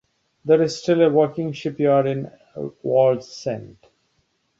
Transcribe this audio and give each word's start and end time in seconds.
There 0.43 0.63
is 0.63 0.79
still 0.81 1.03
a 1.03 1.11
working 1.11 1.51
shipyard 1.53 2.07
in 2.07 2.31
Wallsend. 2.83 3.75